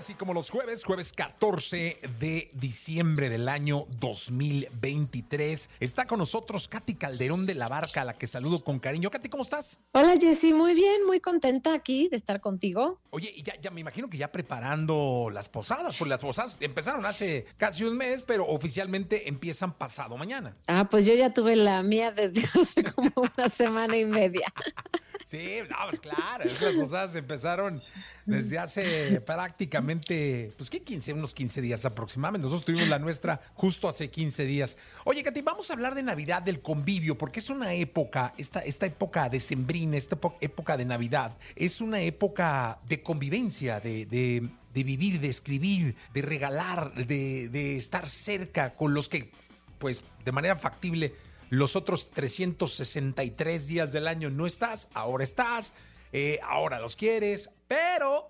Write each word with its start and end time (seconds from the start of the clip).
Jueves 0.00 0.10
y 0.10 0.14
como 0.14 0.32
los 0.32 0.48
jueves, 0.48 0.84
jueves 0.84 1.12
14 1.12 2.00
de 2.18 2.50
diciembre 2.54 3.28
del 3.28 3.48
año 3.50 3.84
2023, 3.98 5.68
está 5.78 6.06
con 6.06 6.18
nosotros 6.18 6.68
Katy 6.68 6.94
Calderón 6.94 7.44
de 7.44 7.54
la 7.54 7.68
Barca, 7.68 8.00
a 8.00 8.04
la 8.04 8.14
que 8.14 8.26
saludo 8.26 8.64
con 8.64 8.78
cariño. 8.78 9.10
Katy, 9.10 9.28
¿cómo 9.28 9.42
estás? 9.42 9.78
Hola 9.92 10.16
Jessy, 10.18 10.54
muy 10.54 10.72
bien, 10.74 11.04
muy 11.04 11.20
contenta 11.20 11.74
aquí 11.74 12.08
de 12.08 12.16
estar 12.16 12.40
contigo. 12.40 12.98
Oye, 13.10 13.30
y 13.34 13.42
ya, 13.42 13.60
ya 13.60 13.70
me 13.70 13.82
imagino 13.82 14.08
que 14.08 14.16
ya 14.16 14.32
preparando 14.32 15.28
las 15.30 15.50
posadas, 15.50 15.96
porque 15.96 16.10
las 16.10 16.22
posadas 16.22 16.56
empezaron 16.60 17.04
hace 17.04 17.44
casi 17.58 17.84
un 17.84 17.98
mes, 17.98 18.22
pero 18.22 18.46
oficialmente 18.46 19.28
empiezan 19.28 19.74
pasado 19.74 20.16
mañana. 20.16 20.56
Ah, 20.66 20.88
pues 20.88 21.04
yo 21.04 21.12
ya 21.12 21.34
tuve 21.34 21.56
la 21.56 21.82
mía 21.82 22.10
desde 22.10 22.42
hace 22.58 22.84
como 22.84 23.12
una 23.16 23.50
semana 23.50 23.98
y 23.98 24.06
media. 24.06 24.46
Sí, 25.30 25.58
no, 25.70 25.76
pues 25.88 26.00
claro, 26.00 26.44
las 26.44 26.74
posadas 26.74 27.14
empezaron 27.14 27.80
desde 28.26 28.58
hace 28.58 29.20
prácticamente, 29.20 30.52
pues 30.56 30.68
qué 30.68 30.82
15, 30.82 31.12
unos 31.12 31.34
15 31.34 31.60
días 31.60 31.84
aproximadamente. 31.84 32.46
Nosotros 32.46 32.64
tuvimos 32.64 32.88
la 32.88 32.98
nuestra 32.98 33.40
justo 33.54 33.86
hace 33.86 34.10
15 34.10 34.44
días. 34.44 34.76
Oye, 35.04 35.22
Katy, 35.22 35.42
vamos 35.42 35.70
a 35.70 35.74
hablar 35.74 35.94
de 35.94 36.02
Navidad, 36.02 36.42
del 36.42 36.60
convivio, 36.60 37.16
porque 37.16 37.38
es 37.38 37.48
una 37.48 37.74
época, 37.74 38.32
esta, 38.38 38.58
esta 38.58 38.86
época 38.86 39.28
de 39.28 39.38
sembrina, 39.38 39.96
esta 39.96 40.18
época 40.40 40.76
de 40.76 40.84
Navidad, 40.84 41.38
es 41.54 41.80
una 41.80 42.00
época 42.00 42.80
de 42.88 43.00
convivencia, 43.00 43.78
de, 43.78 44.06
de, 44.06 44.48
de 44.74 44.82
vivir, 44.82 45.20
de 45.20 45.28
escribir, 45.28 45.94
de 46.12 46.22
regalar, 46.22 46.92
de, 47.06 47.48
de 47.48 47.76
estar 47.76 48.08
cerca 48.08 48.74
con 48.74 48.94
los 48.94 49.08
que, 49.08 49.30
pues, 49.78 50.02
de 50.24 50.32
manera 50.32 50.56
factible, 50.56 51.14
los 51.50 51.76
otros 51.76 52.10
363 52.10 53.66
días 53.66 53.92
del 53.92 54.06
año 54.06 54.30
no 54.30 54.46
estás, 54.46 54.88
ahora 54.94 55.24
estás, 55.24 55.74
eh, 56.12 56.38
ahora 56.44 56.80
los 56.80 56.96
quieres, 56.96 57.50
pero, 57.68 58.28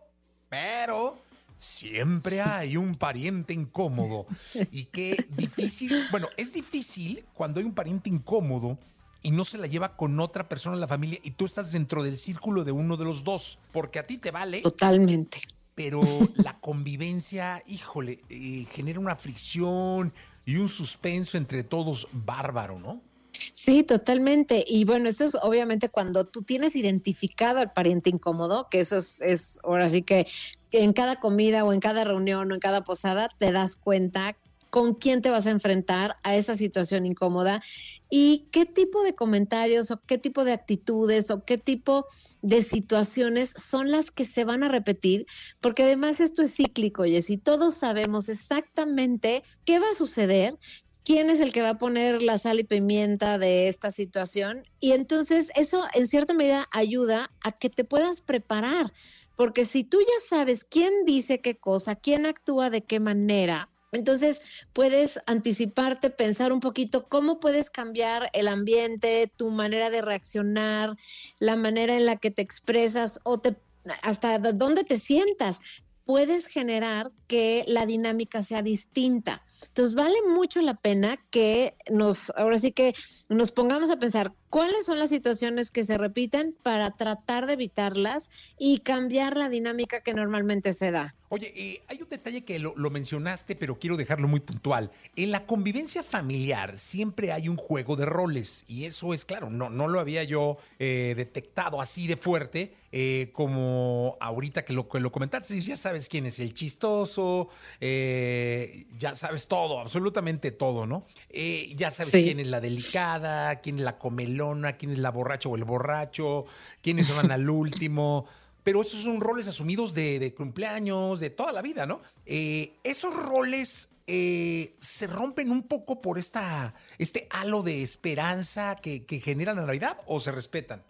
pero, 0.48 1.18
siempre 1.58 2.40
hay 2.40 2.76
un 2.76 2.96
pariente 2.96 3.52
incómodo. 3.52 4.26
Y 4.72 4.86
qué 4.86 5.26
difícil, 5.36 6.06
bueno, 6.10 6.28
es 6.36 6.52
difícil 6.52 7.24
cuando 7.34 7.60
hay 7.60 7.66
un 7.66 7.74
pariente 7.74 8.08
incómodo 8.08 8.78
y 9.22 9.30
no 9.30 9.44
se 9.44 9.58
la 9.58 9.66
lleva 9.66 9.96
con 9.96 10.18
otra 10.18 10.48
persona 10.48 10.74
en 10.74 10.80
la 10.80 10.88
familia 10.88 11.18
y 11.22 11.32
tú 11.32 11.44
estás 11.44 11.72
dentro 11.72 12.02
del 12.02 12.16
círculo 12.16 12.64
de 12.64 12.72
uno 12.72 12.96
de 12.96 13.04
los 13.04 13.22
dos, 13.22 13.58
porque 13.70 13.98
a 13.98 14.06
ti 14.06 14.16
te 14.16 14.30
vale. 14.30 14.62
Totalmente. 14.62 15.42
Pero 15.74 16.00
la 16.36 16.58
convivencia, 16.58 17.62
híjole, 17.66 18.20
eh, 18.30 18.66
genera 18.72 18.98
una 18.98 19.16
fricción 19.16 20.14
y 20.46 20.56
un 20.56 20.70
suspenso 20.70 21.36
entre 21.36 21.64
todos 21.64 22.08
bárbaro, 22.12 22.78
¿no? 22.78 23.09
Sí, 23.54 23.84
totalmente. 23.84 24.64
Y 24.66 24.84
bueno, 24.84 25.08
eso 25.08 25.24
es 25.24 25.36
obviamente 25.42 25.88
cuando 25.88 26.24
tú 26.24 26.42
tienes 26.42 26.74
identificado 26.76 27.58
al 27.58 27.72
pariente 27.72 28.10
incómodo, 28.10 28.68
que 28.70 28.80
eso 28.80 28.96
es, 28.96 29.20
es 29.22 29.58
ahora 29.62 29.88
sí 29.88 30.02
que, 30.02 30.26
en 30.72 30.92
cada 30.92 31.16
comida 31.16 31.64
o 31.64 31.72
en 31.72 31.80
cada 31.80 32.04
reunión 32.04 32.50
o 32.50 32.54
en 32.54 32.60
cada 32.60 32.84
posada 32.84 33.28
te 33.38 33.52
das 33.52 33.76
cuenta 33.76 34.36
con 34.70 34.94
quién 34.94 35.20
te 35.20 35.30
vas 35.30 35.48
a 35.48 35.50
enfrentar 35.50 36.16
a 36.22 36.36
esa 36.36 36.54
situación 36.54 37.06
incómoda 37.06 37.60
y 38.08 38.46
qué 38.52 38.66
tipo 38.66 39.02
de 39.02 39.12
comentarios 39.12 39.90
o 39.90 40.00
qué 40.06 40.16
tipo 40.16 40.44
de 40.44 40.52
actitudes 40.52 41.30
o 41.30 41.44
qué 41.44 41.58
tipo 41.58 42.06
de 42.40 42.62
situaciones 42.62 43.52
son 43.56 43.90
las 43.90 44.12
que 44.12 44.24
se 44.24 44.44
van 44.44 44.62
a 44.62 44.68
repetir, 44.68 45.26
porque 45.60 45.82
además 45.82 46.20
esto 46.20 46.42
es 46.42 46.54
cíclico, 46.54 47.04
y 47.04 47.16
y 47.16 47.36
todos 47.38 47.74
sabemos 47.74 48.28
exactamente 48.28 49.42
qué 49.64 49.78
va 49.78 49.90
a 49.90 49.94
suceder, 49.94 50.56
quién 51.04 51.30
es 51.30 51.40
el 51.40 51.52
que 51.52 51.62
va 51.62 51.70
a 51.70 51.78
poner 51.78 52.22
la 52.22 52.38
sal 52.38 52.60
y 52.60 52.64
pimienta 52.64 53.38
de 53.38 53.68
esta 53.68 53.90
situación. 53.90 54.64
Y 54.80 54.92
entonces 54.92 55.50
eso 55.54 55.86
en 55.94 56.06
cierta 56.06 56.34
medida 56.34 56.68
ayuda 56.70 57.30
a 57.42 57.52
que 57.52 57.70
te 57.70 57.84
puedas 57.84 58.20
preparar, 58.20 58.92
porque 59.36 59.64
si 59.64 59.84
tú 59.84 60.00
ya 60.00 60.20
sabes 60.28 60.64
quién 60.64 61.04
dice 61.04 61.40
qué 61.40 61.56
cosa, 61.58 61.96
quién 61.96 62.26
actúa 62.26 62.70
de 62.70 62.82
qué 62.82 63.00
manera, 63.00 63.70
entonces 63.92 64.40
puedes 64.72 65.18
anticiparte, 65.26 66.10
pensar 66.10 66.52
un 66.52 66.60
poquito 66.60 67.08
cómo 67.08 67.40
puedes 67.40 67.70
cambiar 67.70 68.30
el 68.34 68.46
ambiente, 68.46 69.32
tu 69.34 69.50
manera 69.50 69.90
de 69.90 70.00
reaccionar, 70.00 70.96
la 71.38 71.56
manera 71.56 71.96
en 71.96 72.06
la 72.06 72.16
que 72.16 72.30
te 72.30 72.42
expresas 72.42 73.18
o 73.24 73.40
te 73.40 73.56
hasta 74.02 74.38
dónde 74.38 74.84
te 74.84 74.98
sientas. 74.98 75.60
Puedes 76.04 76.46
generar 76.46 77.10
que 77.26 77.64
la 77.66 77.86
dinámica 77.86 78.42
sea 78.42 78.62
distinta. 78.62 79.42
Entonces 79.68 79.94
vale 79.94 80.16
mucho 80.28 80.60
la 80.62 80.74
pena 80.74 81.18
que 81.30 81.74
nos, 81.90 82.30
ahora 82.36 82.58
sí 82.58 82.72
que 82.72 82.94
nos 83.28 83.52
pongamos 83.52 83.90
a 83.90 83.98
pensar 83.98 84.32
cuáles 84.50 84.84
son 84.84 84.98
las 84.98 85.10
situaciones 85.10 85.70
que 85.70 85.82
se 85.82 85.96
repiten 85.96 86.54
para 86.62 86.90
tratar 86.90 87.46
de 87.46 87.54
evitarlas 87.54 88.30
y 88.58 88.80
cambiar 88.80 89.36
la 89.36 89.48
dinámica 89.48 90.02
que 90.02 90.12
normalmente 90.12 90.72
se 90.72 90.90
da. 90.90 91.14
Oye, 91.28 91.52
eh, 91.54 91.80
hay 91.86 92.02
un 92.02 92.08
detalle 92.08 92.44
que 92.44 92.58
lo, 92.58 92.74
mencionaste, 92.90 93.54
pero 93.54 93.78
quiero 93.78 93.96
dejarlo 93.96 94.26
muy 94.26 94.40
puntual. 94.40 94.90
En 95.14 95.30
la 95.30 95.46
convivencia 95.46 96.02
familiar 96.02 96.76
siempre 96.76 97.30
hay 97.30 97.48
un 97.48 97.56
juego 97.56 97.94
de 97.94 98.04
roles 98.04 98.64
y 98.66 98.84
eso 98.84 99.14
es 99.14 99.24
claro, 99.24 99.48
no, 99.48 99.70
no 99.70 99.86
lo 99.86 100.00
había 100.00 100.24
yo 100.24 100.56
eh, 100.80 101.14
detectado 101.16 101.80
así 101.80 102.08
de 102.08 102.16
fuerte 102.16 102.74
eh, 102.92 103.30
como 103.32 104.16
ahorita 104.18 104.64
que 104.64 104.72
lo, 104.72 104.88
que 104.88 104.98
lo 104.98 105.12
comentaste. 105.12 105.60
Ya 105.60 105.76
sabes 105.76 106.08
quién 106.08 106.26
es 106.26 106.40
el 106.40 106.54
chistoso, 106.54 107.48
eh, 107.80 108.86
ya 108.96 109.14
sabes 109.14 109.46
todo, 109.50 109.80
absolutamente 109.80 110.52
todo, 110.52 110.86
¿no? 110.86 111.04
Eh, 111.28 111.74
ya 111.76 111.90
sabes 111.90 112.12
sí. 112.12 112.22
quién 112.22 112.40
es 112.40 112.46
la 112.46 112.60
delicada, 112.60 113.60
quién 113.60 113.76
es 113.76 113.82
la 113.82 113.98
comelona, 113.98 114.78
quién 114.78 114.92
es 114.92 115.00
la 115.00 115.10
borracha 115.10 115.50
o 115.50 115.56
el 115.56 115.64
borracho, 115.64 116.46
quiénes 116.80 117.14
van 117.14 117.30
al 117.30 117.50
último 117.50 118.26
pero 118.62 118.82
esos 118.82 119.00
son 119.00 119.20
roles 119.20 119.48
asumidos 119.48 119.94
de, 119.94 120.18
de 120.18 120.34
cumpleaños, 120.34 121.18
de 121.18 121.30
toda 121.30 121.50
la 121.50 121.62
vida, 121.62 121.86
¿no? 121.86 122.02
Eh, 122.26 122.74
esos 122.84 123.14
roles 123.14 123.88
eh, 124.06 124.76
se 124.80 125.06
rompen 125.06 125.50
un 125.50 125.62
poco 125.62 126.00
por 126.00 126.18
esta, 126.18 126.74
este 126.98 127.26
halo 127.30 127.62
de 127.62 127.82
esperanza 127.82 128.76
que, 128.76 129.06
que 129.06 129.18
genera 129.18 129.54
la 129.54 129.62
Navidad 129.62 129.96
o 130.06 130.20
se 130.20 130.30
respetan. 130.30 130.82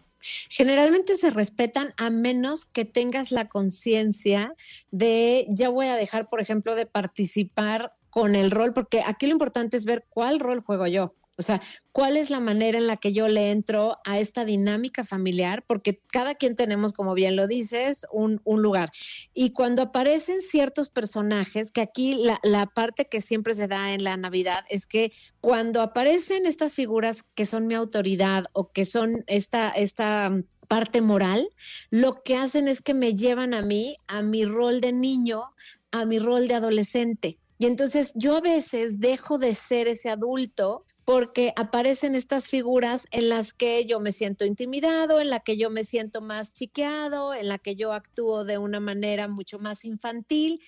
Generalmente 0.49 1.15
se 1.15 1.31
respetan 1.31 1.93
a 1.97 2.09
menos 2.09 2.65
que 2.65 2.85
tengas 2.85 3.31
la 3.31 3.47
conciencia 3.47 4.53
de 4.91 5.47
ya 5.49 5.69
voy 5.69 5.87
a 5.87 5.95
dejar, 5.95 6.29
por 6.29 6.41
ejemplo, 6.41 6.75
de 6.75 6.85
participar 6.85 7.95
con 8.11 8.35
el 8.35 8.51
rol, 8.51 8.73
porque 8.73 9.01
aquí 9.05 9.25
lo 9.25 9.31
importante 9.31 9.77
es 9.77 9.85
ver 9.85 10.05
cuál 10.09 10.39
rol 10.39 10.61
juego 10.61 10.85
yo. 10.85 11.15
O 11.37 11.43
sea, 11.43 11.59
¿cuál 11.91 12.17
es 12.17 12.29
la 12.29 12.39
manera 12.39 12.77
en 12.77 12.85
la 12.85 12.97
que 12.97 13.13
yo 13.13 13.27
le 13.27 13.49
entro 13.49 13.97
a 14.05 14.19
esta 14.19 14.45
dinámica 14.45 15.03
familiar? 15.03 15.63
Porque 15.65 15.99
cada 16.11 16.35
quien 16.35 16.55
tenemos, 16.55 16.93
como 16.93 17.15
bien 17.15 17.35
lo 17.35 17.47
dices, 17.47 18.05
un, 18.11 18.41
un 18.43 18.61
lugar. 18.61 18.91
Y 19.33 19.49
cuando 19.49 19.81
aparecen 19.81 20.41
ciertos 20.41 20.91
personajes, 20.91 21.71
que 21.71 21.81
aquí 21.81 22.13
la, 22.13 22.39
la, 22.43 22.67
parte 22.67 23.07
que 23.07 23.21
siempre 23.21 23.55
se 23.55 23.67
da 23.67 23.93
en 23.93 24.03
la 24.03 24.17
Navidad 24.17 24.65
es 24.69 24.85
que 24.85 25.13
cuando 25.39 25.81
aparecen 25.81 26.45
estas 26.45 26.75
figuras 26.75 27.23
que 27.33 27.47
son 27.47 27.65
mi 27.65 27.73
autoridad 27.73 28.43
o 28.53 28.71
que 28.71 28.85
son 28.85 29.23
esta, 29.25 29.69
esta 29.69 30.31
parte 30.67 31.01
moral, 31.01 31.49
lo 31.89 32.21
que 32.21 32.35
hacen 32.35 32.67
es 32.67 32.83
que 32.83 32.93
me 32.93 33.15
llevan 33.15 33.55
a 33.55 33.63
mí, 33.63 33.97
a 34.07 34.21
mi 34.21 34.45
rol 34.45 34.79
de 34.79 34.93
niño, 34.93 35.55
a 35.91 36.05
mi 36.05 36.19
rol 36.19 36.47
de 36.47 36.53
adolescente. 36.53 37.40
Y 37.61 37.67
entonces 37.67 38.11
yo 38.15 38.37
a 38.37 38.41
veces 38.41 38.99
dejo 38.99 39.37
de 39.37 39.53
ser 39.53 39.87
ese 39.87 40.09
adulto 40.09 40.83
porque 41.05 41.53
aparecen 41.55 42.15
estas 42.15 42.47
figuras 42.47 43.05
en 43.11 43.29
las 43.29 43.53
que 43.53 43.85
yo 43.85 43.99
me 43.99 44.11
siento 44.11 44.45
intimidado, 44.45 45.21
en 45.21 45.29
la 45.29 45.41
que 45.41 45.57
yo 45.57 45.69
me 45.69 45.83
siento 45.83 46.21
más 46.21 46.53
chiqueado, 46.53 47.35
en 47.35 47.47
la 47.47 47.59
que 47.59 47.75
yo 47.75 47.93
actúo 47.93 48.45
de 48.45 48.57
una 48.57 48.79
manera 48.79 49.27
mucho 49.27 49.59
más 49.59 49.85
infantil. 49.85 50.59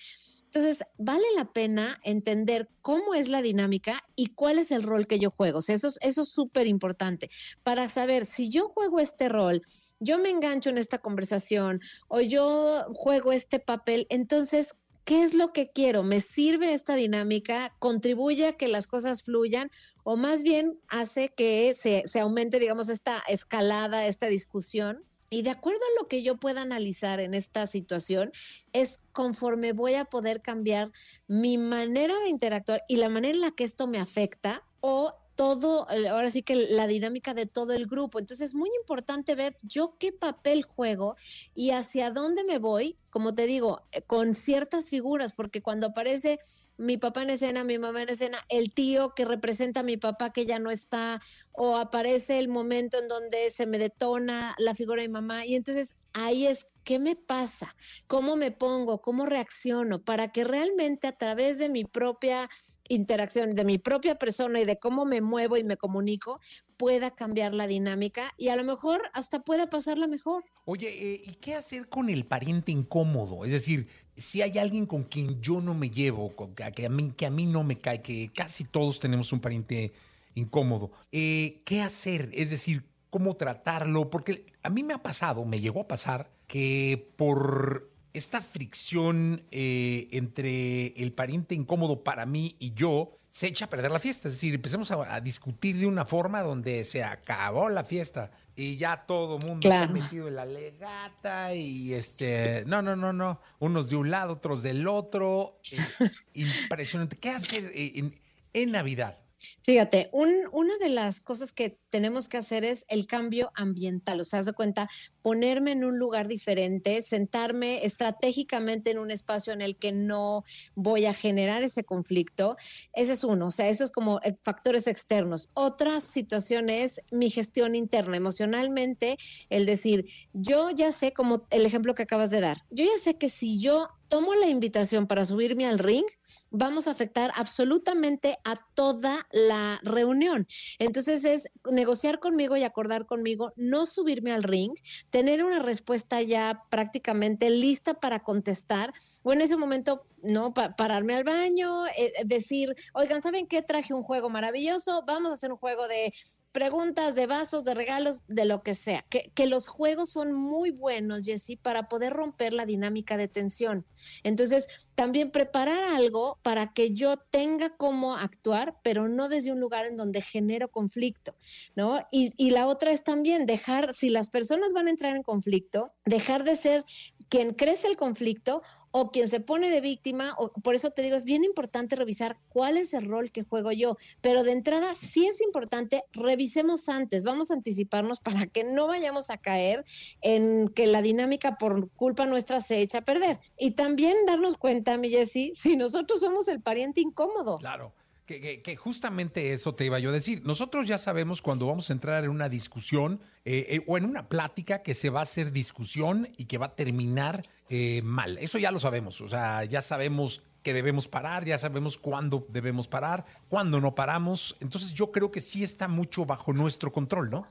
Entonces, 0.44 0.86
vale 0.96 1.24
la 1.34 1.52
pena 1.52 1.98
entender 2.04 2.68
cómo 2.80 3.12
es 3.14 3.28
la 3.28 3.42
dinámica 3.42 4.04
y 4.14 4.26
cuál 4.28 4.60
es 4.60 4.70
el 4.70 4.84
rol 4.84 5.08
que 5.08 5.18
yo 5.18 5.32
juego. 5.32 5.58
O 5.58 5.62
sea, 5.62 5.74
eso, 5.74 5.90
es 6.00 6.14
súper 6.14 6.68
importante 6.68 7.28
para 7.64 7.88
saber 7.88 8.24
si 8.24 8.50
yo 8.50 8.68
juego 8.68 9.00
este 9.00 9.28
rol, 9.28 9.62
yo 9.98 10.20
me 10.20 10.30
engancho 10.30 10.70
en 10.70 10.78
esta 10.78 10.98
conversación 10.98 11.80
o 12.06 12.20
yo 12.20 12.86
juego 12.94 13.32
este 13.32 13.58
papel, 13.58 14.06
entonces, 14.10 14.76
¿qué 15.04 15.22
es 15.22 15.34
lo 15.34 15.52
que 15.52 15.70
quiero? 15.70 16.02
¿Me 16.02 16.20
sirve 16.20 16.74
esta 16.74 16.94
dinámica? 16.94 17.74
¿Contribuye 17.78 18.46
a 18.46 18.56
que 18.56 18.68
las 18.68 18.86
cosas 18.86 19.22
fluyan? 19.22 19.70
¿O 20.02 20.16
más 20.16 20.42
bien 20.42 20.78
hace 20.88 21.30
que 21.30 21.74
se, 21.76 22.04
se 22.06 22.20
aumente, 22.20 22.58
digamos, 22.58 22.88
esta 22.88 23.22
escalada, 23.28 24.06
esta 24.06 24.26
discusión? 24.26 25.04
Y 25.30 25.42
de 25.42 25.50
acuerdo 25.50 25.80
a 25.80 26.00
lo 26.00 26.08
que 26.08 26.22
yo 26.22 26.36
pueda 26.36 26.62
analizar 26.62 27.18
en 27.18 27.34
esta 27.34 27.66
situación, 27.66 28.30
es 28.72 29.00
conforme 29.12 29.72
voy 29.72 29.94
a 29.94 30.04
poder 30.04 30.42
cambiar 30.42 30.92
mi 31.26 31.58
manera 31.58 32.14
de 32.20 32.28
interactuar 32.28 32.84
y 32.88 32.96
la 32.96 33.08
manera 33.08 33.34
en 33.34 33.40
la 33.40 33.50
que 33.50 33.64
esto 33.64 33.86
me 33.86 33.98
afecta 33.98 34.62
o 34.80 35.14
todo, 35.34 35.86
eh, 35.90 36.08
ahora 36.08 36.30
sí 36.30 36.42
que 36.42 36.54
la 36.54 36.86
dinámica 36.86 37.34
de 37.34 37.46
todo 37.46 37.72
el 37.72 37.86
grupo. 37.86 38.18
Entonces 38.18 38.48
es 38.48 38.54
muy 38.54 38.70
importante 38.80 39.34
ver 39.34 39.56
yo 39.62 39.92
qué 39.98 40.12
papel 40.12 40.62
juego 40.62 41.16
y 41.54 41.70
hacia 41.70 42.10
dónde 42.10 42.44
me 42.44 42.58
voy, 42.58 42.96
como 43.10 43.34
te 43.34 43.46
digo, 43.46 43.82
eh, 43.92 44.02
con 44.02 44.34
ciertas 44.34 44.88
figuras, 44.88 45.32
porque 45.32 45.62
cuando 45.62 45.88
aparece 45.88 46.40
mi 46.76 46.96
papá 46.96 47.22
en 47.22 47.30
escena, 47.30 47.64
mi 47.64 47.78
mamá 47.78 48.02
en 48.02 48.08
escena, 48.10 48.44
el 48.48 48.72
tío 48.72 49.14
que 49.14 49.24
representa 49.24 49.80
a 49.80 49.82
mi 49.84 49.96
papá 49.96 50.32
que 50.32 50.46
ya 50.46 50.58
no 50.58 50.70
está, 50.70 51.20
o 51.52 51.76
aparece 51.76 52.38
el 52.38 52.48
momento 52.48 52.98
en 52.98 53.08
donde 53.08 53.50
se 53.50 53.66
me 53.66 53.78
detona 53.78 54.54
la 54.58 54.74
figura 54.74 55.02
de 55.02 55.08
mi 55.08 55.12
mamá, 55.12 55.46
y 55.46 55.54
entonces 55.54 55.94
ahí 56.12 56.46
es 56.46 56.66
qué 56.84 56.98
me 56.98 57.16
pasa, 57.16 57.74
cómo 58.06 58.36
me 58.36 58.50
pongo, 58.50 59.00
cómo 59.00 59.26
reacciono, 59.26 60.04
para 60.04 60.32
que 60.32 60.44
realmente 60.44 61.06
a 61.06 61.16
través 61.16 61.58
de 61.58 61.68
mi 61.68 61.84
propia 61.84 62.48
interacción, 62.88 63.50
de 63.50 63.64
mi 63.64 63.78
propia 63.78 64.16
persona 64.16 64.60
y 64.60 64.64
de 64.64 64.78
cómo 64.78 65.04
me 65.04 65.20
muevo 65.20 65.56
y 65.56 65.64
me 65.64 65.76
comunico, 65.76 66.40
pueda 66.76 67.14
cambiar 67.14 67.54
la 67.54 67.66
dinámica 67.66 68.34
y 68.36 68.48
a 68.48 68.56
lo 68.56 68.64
mejor 68.64 69.02
hasta 69.12 69.42
pueda 69.42 69.70
pasarla 69.70 70.06
mejor. 70.06 70.44
Oye, 70.64 70.88
eh, 70.88 71.22
¿y 71.24 71.34
qué 71.36 71.54
hacer 71.54 71.88
con 71.88 72.08
el 72.08 72.26
pariente 72.26 72.72
incómodo? 72.72 73.44
Es 73.44 73.52
decir, 73.52 73.88
si 74.16 74.42
hay 74.42 74.58
alguien 74.58 74.86
con 74.86 75.04
quien 75.04 75.40
yo 75.40 75.60
no 75.60 75.74
me 75.74 75.90
llevo, 75.90 76.34
que, 76.54 76.86
a 76.86 77.30
mí, 77.30 77.46
no 77.46 77.64
me 77.64 77.78
cae, 77.80 78.02
que 78.02 78.30
casi 78.34 78.64
todos 78.64 79.00
tenemos 79.00 79.32
un 79.32 79.40
pariente 79.40 79.92
incómodo, 80.34 80.90
eh, 81.12 81.62
¿qué 81.64 81.80
hacer? 81.80 82.30
Es 82.32 82.50
decir, 82.50 82.84
¿cómo 83.10 83.36
tratarlo? 83.36 84.10
Porque 84.10 84.46
a 84.62 84.70
mí 84.70 84.82
me 84.82 84.94
ha 84.94 85.02
pasado, 85.02 85.44
me 85.44 85.60
llegó 85.60 85.82
a 85.82 85.88
pasar, 85.88 86.30
que 86.46 87.12
por 87.16 87.93
esta 88.14 88.40
fricción 88.40 89.44
eh, 89.50 90.08
entre 90.12 90.88
el 91.02 91.12
pariente 91.12 91.54
incómodo 91.54 92.02
para 92.04 92.24
mí 92.24 92.56
y 92.60 92.72
yo 92.72 93.18
se 93.28 93.48
echa 93.48 93.64
a 93.64 93.68
perder 93.68 93.90
la 93.90 93.98
fiesta. 93.98 94.28
Es 94.28 94.34
decir, 94.34 94.54
empecemos 94.54 94.92
a, 94.92 95.20
discutir 95.20 95.76
de 95.76 95.86
una 95.86 96.04
forma 96.04 96.40
donde 96.42 96.84
se 96.84 97.02
acabó 97.02 97.68
la 97.68 97.84
fiesta 97.84 98.30
y 98.54 98.76
ya 98.76 99.04
todo 99.04 99.38
el 99.38 99.44
mundo 99.44 99.68
está 99.68 99.88
metido 99.88 100.28
en 100.28 100.36
la 100.36 100.44
legata 100.44 101.52
y 101.52 101.92
este, 101.92 102.62
no, 102.66 102.80
no, 102.80 102.94
no, 102.94 103.12
no, 103.12 103.40
unos 103.58 103.90
de 103.90 103.96
un 103.96 104.10
lado, 104.10 104.34
otros 104.34 104.62
del 104.62 104.86
otro. 104.86 105.58
Eh, 105.72 106.08
impresionante. 106.34 107.16
¿Qué 107.16 107.30
hacer 107.30 107.72
en, 107.74 108.12
en 108.52 108.70
Navidad? 108.70 109.18
Fíjate, 109.62 110.10
una 110.12 110.76
de 110.78 110.88
las 110.88 111.20
cosas 111.20 111.52
que 111.52 111.78
tenemos 111.90 112.28
que 112.28 112.36
hacer 112.36 112.64
es 112.64 112.84
el 112.88 113.06
cambio 113.06 113.50
ambiental. 113.54 114.20
O 114.20 114.24
sea, 114.24 114.40
haz 114.40 114.46
de 114.46 114.52
cuenta, 114.52 114.88
ponerme 115.24 115.72
en 115.72 115.84
un 115.84 115.98
lugar 115.98 116.28
diferente, 116.28 117.00
sentarme 117.00 117.86
estratégicamente 117.86 118.90
en 118.90 118.98
un 118.98 119.10
espacio 119.10 119.54
en 119.54 119.62
el 119.62 119.76
que 119.76 119.90
no 119.90 120.44
voy 120.74 121.06
a 121.06 121.14
generar 121.14 121.62
ese 121.62 121.82
conflicto. 121.82 122.58
Ese 122.92 123.14
es 123.14 123.24
uno. 123.24 123.46
O 123.46 123.50
sea, 123.50 123.70
eso 123.70 123.84
es 123.84 123.90
como 123.90 124.20
eh, 124.22 124.36
factores 124.42 124.86
externos. 124.86 125.48
Otra 125.54 126.02
situación 126.02 126.68
es 126.68 127.00
mi 127.10 127.30
gestión 127.30 127.74
interna, 127.74 128.18
emocionalmente, 128.18 129.16
el 129.48 129.64
decir, 129.64 130.10
yo 130.34 130.68
ya 130.68 130.92
sé, 130.92 131.14
como 131.14 131.46
el 131.48 131.64
ejemplo 131.64 131.94
que 131.94 132.02
acabas 132.02 132.28
de 132.28 132.42
dar, 132.42 132.62
yo 132.68 132.84
ya 132.84 132.98
sé 133.02 133.16
que 133.16 133.30
si 133.30 133.58
yo 133.58 133.88
tomo 134.08 134.34
la 134.34 134.46
invitación 134.46 135.06
para 135.06 135.24
subirme 135.24 135.66
al 135.66 135.78
ring, 135.78 136.04
vamos 136.50 136.86
a 136.86 136.92
afectar 136.92 137.32
absolutamente 137.34 138.38
a 138.44 138.54
toda 138.74 139.26
la 139.32 139.80
reunión. 139.82 140.46
Entonces 140.78 141.24
es 141.24 141.48
negociar 141.70 142.20
conmigo 142.20 142.56
y 142.56 142.62
acordar 142.62 143.06
conmigo, 143.06 143.52
no 143.56 143.86
subirme 143.86 144.32
al 144.32 144.44
ring, 144.44 144.72
tener 145.14 145.44
una 145.44 145.60
respuesta 145.60 146.20
ya 146.22 146.64
prácticamente 146.70 147.48
lista 147.48 147.94
para 147.94 148.24
contestar, 148.24 148.92
o 149.22 149.32
en 149.32 149.42
ese 149.42 149.56
momento, 149.56 150.04
no, 150.24 150.52
pararme 150.52 151.14
al 151.14 151.24
baño, 151.24 151.86
eh, 151.86 152.12
decir, 152.24 152.74
oigan, 152.92 153.22
¿saben 153.22 153.46
qué? 153.46 153.62
Traje 153.62 153.94
un 153.94 154.02
juego 154.02 154.30
maravilloso, 154.30 155.04
vamos 155.06 155.30
a 155.30 155.34
hacer 155.34 155.52
un 155.52 155.58
juego 155.58 155.88
de 155.88 156.12
preguntas, 156.54 157.16
de 157.16 157.26
vasos, 157.26 157.64
de 157.64 157.74
regalos, 157.74 158.22
de 158.28 158.44
lo 158.44 158.62
que 158.62 158.74
sea. 158.74 159.04
Que, 159.10 159.32
que 159.34 159.46
los 159.46 159.66
juegos 159.66 160.10
son 160.10 160.32
muy 160.32 160.70
buenos, 160.70 161.24
Jessy, 161.24 161.56
para 161.56 161.88
poder 161.88 162.12
romper 162.12 162.52
la 162.52 162.64
dinámica 162.64 163.16
de 163.16 163.26
tensión. 163.26 163.84
Entonces, 164.22 164.88
también 164.94 165.32
preparar 165.32 165.82
algo 165.82 166.38
para 166.42 166.72
que 166.72 166.94
yo 166.94 167.16
tenga 167.16 167.76
cómo 167.76 168.14
actuar, 168.14 168.76
pero 168.84 169.08
no 169.08 169.28
desde 169.28 169.50
un 169.50 169.58
lugar 169.58 169.86
en 169.86 169.96
donde 169.96 170.22
genero 170.22 170.68
conflicto, 170.70 171.34
¿no? 171.74 172.06
Y, 172.12 172.32
y 172.36 172.50
la 172.50 172.68
otra 172.68 172.92
es 172.92 173.02
también 173.02 173.46
dejar, 173.46 173.92
si 173.94 174.08
las 174.08 174.30
personas 174.30 174.72
van 174.72 174.86
a 174.86 174.90
entrar 174.90 175.16
en 175.16 175.24
conflicto, 175.24 175.92
dejar 176.04 176.44
de 176.44 176.54
ser 176.54 176.84
quien 177.28 177.54
crece 177.54 177.88
el 177.88 177.96
conflicto 177.96 178.62
o 178.96 179.10
quien 179.10 179.28
se 179.28 179.40
pone 179.40 179.70
de 179.70 179.80
víctima, 179.80 180.36
o, 180.38 180.52
por 180.52 180.76
eso 180.76 180.92
te 180.92 181.02
digo, 181.02 181.16
es 181.16 181.24
bien 181.24 181.42
importante 181.42 181.96
revisar 181.96 182.38
cuál 182.48 182.76
es 182.76 182.94
el 182.94 183.06
rol 183.06 183.32
que 183.32 183.42
juego 183.42 183.72
yo, 183.72 183.96
pero 184.20 184.44
de 184.44 184.52
entrada 184.52 184.94
sí 184.94 185.26
es 185.26 185.40
importante, 185.40 186.04
revisemos 186.12 186.88
antes, 186.88 187.24
vamos 187.24 187.50
a 187.50 187.54
anticiparnos 187.54 188.20
para 188.20 188.46
que 188.46 188.62
no 188.62 188.86
vayamos 188.86 189.30
a 189.30 189.38
caer 189.38 189.84
en 190.22 190.68
que 190.68 190.86
la 190.86 191.02
dinámica 191.02 191.58
por 191.58 191.90
culpa 191.90 192.24
nuestra 192.24 192.60
se 192.60 192.82
echa 192.82 192.98
a 192.98 193.04
perder. 193.04 193.40
Y 193.58 193.72
también 193.72 194.14
darnos 194.28 194.56
cuenta, 194.56 194.96
mi 194.96 195.10
Jessy, 195.10 195.50
si 195.56 195.76
nosotros 195.76 196.20
somos 196.20 196.46
el 196.46 196.60
pariente 196.60 197.00
incómodo. 197.00 197.56
Claro. 197.56 197.92
Que, 198.26 198.76
justamente 198.76 199.52
eso 199.52 199.74
te 199.74 199.84
iba 199.84 199.98
yo 199.98 200.08
a 200.08 200.12
decir. 200.12 200.40
Nosotros 200.46 200.88
ya 200.88 200.96
sabemos 200.96 201.42
cuando 201.42 201.66
vamos 201.66 201.90
a 201.90 201.92
entrar 201.92 202.24
en 202.24 202.30
una 202.30 202.48
discusión 202.48 203.20
eh, 203.44 203.66
eh, 203.68 203.84
o 203.86 203.98
en 203.98 204.06
una 204.06 204.30
plática 204.30 204.82
que 204.82 204.94
se 204.94 205.10
va 205.10 205.20
a 205.20 205.24
hacer 205.24 205.52
discusión 205.52 206.30
y 206.38 206.46
que 206.46 206.56
va 206.56 206.66
a 206.66 206.74
terminar 206.74 207.44
eh, 207.68 208.02
mal. 208.02 208.38
Eso 208.38 208.58
ya 208.58 208.70
lo 208.70 208.78
sabemos. 208.78 209.20
O 209.20 209.28
sea, 209.28 209.64
ya 209.64 209.80
sabemos 209.80 210.42
que 210.62 210.72
debemos 210.72 211.08
parar, 211.08 211.44
ya 211.44 211.58
sabemos 211.58 211.98
cuándo 211.98 212.46
debemos 212.48 212.88
parar, 212.88 213.24
cuándo 213.48 213.80
no 213.80 213.94
paramos. 213.94 214.56
Entonces 214.60 214.92
yo 214.92 215.12
creo 215.12 215.30
que 215.30 215.40
sí 215.40 215.62
está 215.62 215.88
mucho 215.88 216.24
bajo 216.24 216.52
nuestro 216.52 216.92
control, 216.92 217.30
¿no? 217.30 217.42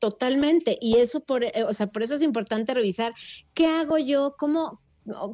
Totalmente. 0.00 0.76
Y 0.80 0.98
eso 0.98 1.20
por, 1.20 1.44
o 1.44 1.72
sea, 1.72 1.86
por 1.86 2.02
eso 2.02 2.14
es 2.14 2.22
importante 2.22 2.74
revisar 2.74 3.14
qué 3.54 3.66
hago 3.66 3.98
yo, 3.98 4.34
cómo, 4.36 4.82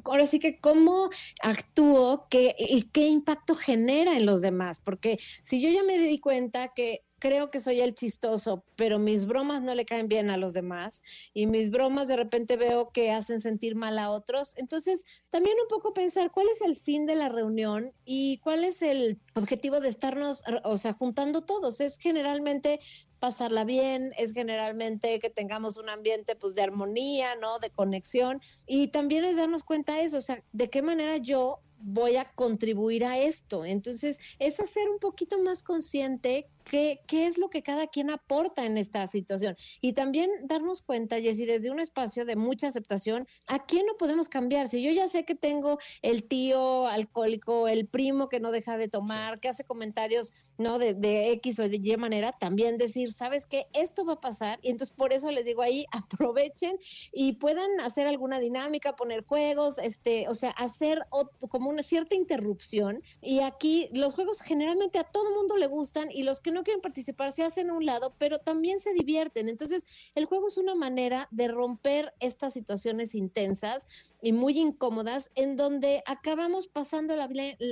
ahora 0.04 0.26
sí 0.26 0.38
que 0.38 0.60
cómo 0.60 1.10
actúo 1.42 2.26
qué, 2.28 2.54
y 2.58 2.82
qué 2.84 3.08
impacto 3.08 3.54
genera 3.54 4.16
en 4.16 4.26
los 4.26 4.42
demás, 4.42 4.80
porque 4.80 5.18
si 5.42 5.60
yo 5.60 5.70
ya 5.70 5.82
me 5.82 5.98
di 5.98 6.18
cuenta 6.18 6.68
que 6.74 7.02
creo 7.20 7.50
que 7.50 7.60
soy 7.60 7.80
el 7.80 7.94
chistoso, 7.94 8.64
pero 8.74 8.98
mis 8.98 9.26
bromas 9.26 9.62
no 9.62 9.74
le 9.74 9.84
caen 9.84 10.08
bien 10.08 10.30
a 10.30 10.36
los 10.36 10.54
demás 10.54 11.02
y 11.32 11.46
mis 11.46 11.70
bromas 11.70 12.08
de 12.08 12.16
repente 12.16 12.56
veo 12.56 12.90
que 12.90 13.12
hacen 13.12 13.40
sentir 13.40 13.76
mal 13.76 13.98
a 13.98 14.10
otros. 14.10 14.54
Entonces, 14.56 15.04
también 15.30 15.56
un 15.62 15.68
poco 15.68 15.92
pensar 15.94 16.32
cuál 16.32 16.48
es 16.48 16.60
el 16.62 16.76
fin 16.76 17.06
de 17.06 17.14
la 17.14 17.28
reunión 17.28 17.92
y 18.04 18.38
cuál 18.38 18.64
es 18.64 18.82
el 18.82 19.20
objetivo 19.34 19.80
de 19.80 19.88
estarnos, 19.88 20.42
o 20.64 20.76
sea, 20.78 20.94
juntando 20.94 21.42
todos. 21.42 21.80
Es 21.80 21.98
generalmente 21.98 22.80
pasarla 23.20 23.64
bien, 23.64 24.12
es 24.16 24.32
generalmente 24.32 25.20
que 25.20 25.28
tengamos 25.28 25.76
un 25.76 25.90
ambiente 25.90 26.34
pues 26.36 26.54
de 26.54 26.62
armonía, 26.62 27.36
¿no? 27.36 27.58
De 27.58 27.70
conexión 27.70 28.40
y 28.66 28.88
también 28.88 29.24
es 29.24 29.36
darnos 29.36 29.62
cuenta 29.62 29.94
de 29.94 30.04
eso, 30.04 30.16
o 30.16 30.22
sea, 30.22 30.42
de 30.52 30.70
qué 30.70 30.80
manera 30.80 31.18
yo 31.18 31.56
voy 31.80 32.16
a 32.16 32.30
contribuir 32.32 33.04
a 33.04 33.18
esto. 33.18 33.64
Entonces, 33.64 34.18
es 34.38 34.58
hacer 34.60 34.88
un 34.88 34.98
poquito 34.98 35.38
más 35.38 35.62
consciente 35.62 36.48
qué, 36.70 37.00
qué 37.08 37.26
es 37.26 37.36
lo 37.36 37.50
que 37.50 37.64
cada 37.64 37.88
quien 37.88 38.10
aporta 38.10 38.64
en 38.64 38.78
esta 38.78 39.04
situación. 39.08 39.56
Y 39.80 39.94
también 39.94 40.30
darnos 40.44 40.82
cuenta, 40.82 41.20
Jessy, 41.20 41.44
desde 41.44 41.72
un 41.72 41.80
espacio 41.80 42.24
de 42.24 42.36
mucha 42.36 42.68
aceptación, 42.68 43.26
¿a 43.48 43.66
quién 43.66 43.86
no 43.86 43.96
podemos 43.96 44.28
cambiar? 44.28 44.68
Si 44.68 44.80
yo 44.80 44.92
ya 44.92 45.08
sé 45.08 45.24
que 45.24 45.34
tengo 45.34 45.78
el 46.00 46.22
tío 46.22 46.86
alcohólico, 46.86 47.66
el 47.66 47.88
primo 47.88 48.28
que 48.28 48.38
no 48.38 48.52
deja 48.52 48.78
de 48.78 48.86
tomar, 48.86 49.40
que 49.40 49.48
hace 49.48 49.64
comentarios 49.64 50.32
¿no? 50.60 50.78
De, 50.78 50.92
de, 50.92 51.32
X 51.32 51.58
o 51.58 51.68
de 51.68 51.76
Y 51.82 51.96
manera, 51.96 52.32
también 52.38 52.76
decir, 52.76 53.12
¿sabes 53.12 53.46
qué? 53.46 53.66
Esto 53.72 54.04
va 54.04 54.14
a 54.14 54.20
pasar. 54.20 54.58
Y 54.62 54.70
entonces 54.70 54.94
por 54.94 55.12
eso 55.12 55.30
les 55.30 55.46
digo 55.46 55.62
ahí, 55.62 55.86
aprovechen 55.92 56.78
y 57.12 57.32
puedan 57.32 57.80
hacer 57.80 58.06
alguna 58.06 58.38
dinámica, 58.38 58.94
poner 58.94 59.24
juegos, 59.24 59.78
este, 59.78 60.28
o 60.28 60.34
sea, 60.34 60.50
hacer 60.50 61.02
como 61.48 61.70
una 61.70 61.82
cierta 61.82 62.14
interrupción. 62.14 63.02
Y 63.22 63.40
aquí 63.40 63.88
los 63.94 64.14
juegos 64.14 64.42
generalmente 64.42 64.98
a 64.98 65.04
todo 65.04 65.34
mundo 65.34 65.56
le 65.56 65.66
gustan 65.66 66.10
y 66.10 66.24
los 66.24 66.42
que 66.42 66.50
no 66.50 66.59
quieren 66.62 66.80
participar 66.80 67.32
se 67.32 67.42
hacen 67.42 67.70
a 67.70 67.74
un 67.74 67.86
lado, 67.86 68.14
pero 68.18 68.38
también 68.38 68.80
se 68.80 68.92
divierten. 68.92 69.48
Entonces, 69.48 69.86
el 70.14 70.24
juego 70.24 70.48
es 70.48 70.58
una 70.58 70.74
manera 70.74 71.28
de 71.30 71.48
romper 71.48 72.14
estas 72.20 72.54
situaciones 72.54 73.14
intensas 73.14 73.86
y 74.22 74.32
muy 74.32 74.58
incómodas 74.58 75.30
en 75.34 75.56
donde 75.56 76.02
acabamos 76.06 76.68
pasando 76.68 77.16
la, 77.16 77.28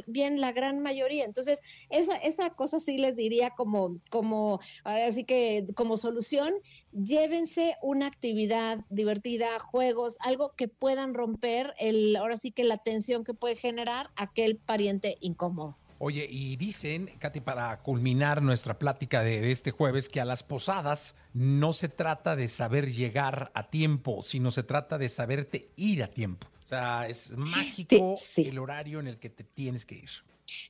bien 0.07 0.41
la 0.41 0.53
gran 0.53 0.81
mayoría. 0.81 1.25
Entonces, 1.25 1.61
esa, 1.91 2.17
esa 2.17 2.51
cosa 2.51 2.81
sí 2.81 2.99
les 2.99 3.17
diría 3.17 3.51
como, 3.51 4.01
como, 4.11 4.61
ahora 4.85 5.11
sí 5.13 5.25
que 5.25 5.67
como 5.75 5.97
solución, 5.97 6.55
llévense 6.93 7.77
una 7.83 8.07
actividad 8.07 8.85
divertida, 8.91 9.59
juegos, 9.59 10.17
algo 10.21 10.55
que 10.57 10.69
puedan 10.69 11.15
romper 11.15 11.75
el, 11.79 12.17
ahora 12.17 12.37
sí 12.37 12.51
que 12.51 12.65
la 12.65 12.79
tensión 12.79 13.25
que 13.25 13.35
puede 13.35 13.57
generar 13.57 14.11
aquel 14.17 14.57
pariente 14.57 15.19
incómodo. 15.21 15.77
Oye, 16.01 16.27
y 16.31 16.57
dicen, 16.57 17.11
Katy, 17.19 17.41
para 17.41 17.77
culminar 17.83 18.41
nuestra 18.41 18.79
plática 18.79 19.23
de, 19.23 19.51
este 19.51 19.73
jueves, 19.73 20.09
que 20.09 20.21
a 20.21 20.25
las 20.25 20.45
posadas 20.45 21.17
no 21.35 21.73
se 21.73 21.89
trata 21.89 22.37
de 22.37 22.47
saber 22.47 22.93
llegar 22.93 23.51
a 23.55 23.69
tiempo, 23.69 24.23
sino 24.23 24.53
se 24.53 24.63
trata 24.63 24.97
de 24.97 25.09
saberte 25.09 25.69
ir 25.75 26.05
a 26.05 26.07
tiempo. 26.07 26.47
O 26.65 26.69
sea, 26.69 27.09
es 27.09 27.37
mágico 27.37 28.17
sí. 28.21 28.43
el 28.43 28.59
horario 28.59 29.01
en 29.01 29.09
el 29.09 29.19
que 29.19 29.29
te 29.29 29.43
tienes 29.43 29.85
que 29.85 29.97
ir. 29.97 30.11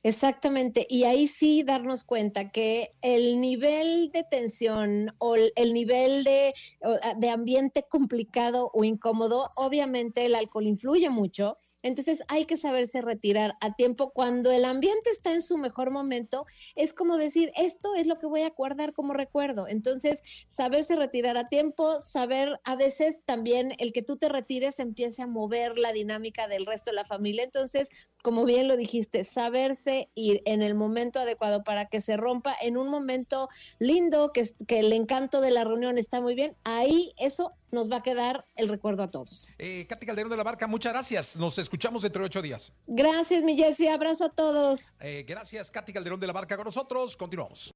Exactamente, 0.03 0.85
y 0.89 1.03
ahí 1.03 1.27
sí 1.27 1.63
darnos 1.63 2.03
cuenta 2.03 2.51
que 2.51 2.91
el 3.01 3.39
nivel 3.39 4.11
de 4.11 4.23
tensión 4.23 5.13
o 5.17 5.35
el 5.35 5.73
nivel 5.73 6.23
de, 6.23 6.53
de, 7.17 7.29
ambiente 7.29 7.85
complicado 7.89 8.71
o 8.73 8.83
incómodo, 8.83 9.47
obviamente 9.55 10.25
el 10.25 10.35
alcohol 10.35 10.67
influye 10.67 11.09
mucho, 11.09 11.55
entonces 11.81 12.23
hay 12.27 12.45
que 12.45 12.57
saberse 12.57 13.01
retirar 13.01 13.53
a 13.61 13.73
tiempo. 13.75 14.11
Cuando 14.11 14.51
el 14.51 14.65
ambiente 14.65 15.09
está 15.11 15.31
en 15.31 15.41
su 15.41 15.57
mejor 15.57 15.91
momento, 15.91 16.45
es 16.75 16.93
como 16.93 17.17
decir, 17.17 17.51
esto 17.55 17.95
es 17.95 18.05
lo 18.05 18.19
que 18.19 18.27
voy 18.27 18.41
a 18.41 18.49
guardar 18.49 18.93
como 18.93 19.13
recuerdo. 19.13 19.67
Entonces, 19.67 20.21
saberse 20.49 20.95
retirar 20.95 21.37
a 21.37 21.47
tiempo, 21.47 22.01
saber 22.01 22.59
a 22.65 22.75
veces 22.75 23.23
también 23.25 23.73
el 23.77 23.93
que 23.93 24.01
tú 24.01 24.17
te 24.17 24.29
retires 24.29 24.79
empiece 24.79 25.21
a 25.21 25.27
mover 25.27 25.77
la 25.77 25.93
dinámica 25.93 26.47
del 26.47 26.65
resto 26.65 26.91
de 26.91 26.95
la 26.95 27.05
familia. 27.05 27.43
Entonces, 27.43 27.89
como 28.21 28.43
bien 28.43 28.67
lo 28.67 28.75
dijiste, 28.75 29.23
saberse 29.69 30.09
ir 30.15 30.41
en 30.45 30.61
el 30.61 30.75
momento 30.75 31.19
adecuado 31.19 31.63
para 31.63 31.85
que 31.85 32.01
se 32.01 32.17
rompa 32.17 32.55
en 32.61 32.77
un 32.77 32.89
momento 32.89 33.49
lindo, 33.79 34.31
que, 34.33 34.49
que 34.67 34.79
el 34.79 34.93
encanto 34.93 35.41
de 35.41 35.51
la 35.51 35.63
reunión 35.63 35.97
está 35.97 36.21
muy 36.21 36.35
bien, 36.35 36.55
ahí 36.63 37.13
eso 37.17 37.53
nos 37.71 37.91
va 37.91 37.97
a 37.97 38.03
quedar 38.03 38.45
el 38.55 38.67
recuerdo 38.67 39.03
a 39.03 39.11
todos. 39.11 39.53
Eh, 39.59 39.85
Katy 39.87 40.05
Calderón 40.05 40.31
de 40.31 40.37
la 40.37 40.43
Barca, 40.43 40.67
muchas 40.67 40.93
gracias. 40.93 41.35
Nos 41.35 41.57
escuchamos 41.59 42.01
dentro 42.01 42.21
de 42.21 42.27
ocho 42.27 42.41
días. 42.41 42.73
Gracias, 42.87 43.43
mi 43.43 43.55
Jessy. 43.55 43.87
Abrazo 43.87 44.25
a 44.25 44.29
todos. 44.29 44.95
Eh, 44.99 45.23
gracias, 45.27 45.69
Katy 45.69 45.93
Calderón 45.93 46.19
de 46.19 46.27
la 46.27 46.33
Barca, 46.33 46.55
con 46.55 46.65
nosotros. 46.65 47.15
Continuamos. 47.15 47.67